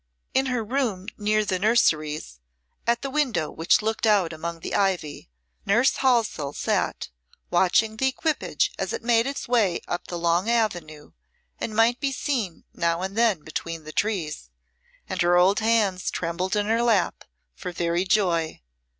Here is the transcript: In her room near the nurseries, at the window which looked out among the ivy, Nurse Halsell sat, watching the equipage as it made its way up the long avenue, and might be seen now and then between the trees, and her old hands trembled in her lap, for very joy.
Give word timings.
In 0.33 0.47
her 0.47 0.63
room 0.63 1.09
near 1.15 1.45
the 1.45 1.59
nurseries, 1.59 2.39
at 2.87 3.03
the 3.03 3.09
window 3.11 3.51
which 3.51 3.83
looked 3.83 4.07
out 4.07 4.33
among 4.33 4.61
the 4.61 4.73
ivy, 4.73 5.29
Nurse 5.63 5.97
Halsell 5.97 6.53
sat, 6.53 7.09
watching 7.51 7.97
the 7.97 8.07
equipage 8.07 8.71
as 8.79 8.93
it 8.93 9.03
made 9.03 9.27
its 9.27 9.47
way 9.47 9.79
up 9.87 10.07
the 10.07 10.17
long 10.17 10.49
avenue, 10.49 11.11
and 11.59 11.75
might 11.75 11.99
be 11.99 12.11
seen 12.11 12.63
now 12.73 13.03
and 13.03 13.15
then 13.15 13.43
between 13.43 13.83
the 13.83 13.91
trees, 13.91 14.49
and 15.07 15.21
her 15.21 15.37
old 15.37 15.59
hands 15.59 16.09
trembled 16.09 16.55
in 16.55 16.65
her 16.65 16.81
lap, 16.81 17.23
for 17.53 17.71
very 17.71 18.03
joy. 18.03 18.59